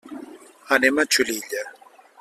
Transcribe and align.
Anem 0.77 1.03
a 1.03 1.07
Xulilla. 1.17 1.65